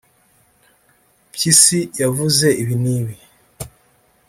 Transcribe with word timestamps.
Mpyisi 1.29 1.79
yavuze 2.01 2.47
ibi 2.61 2.75
n’ibi 2.83 3.15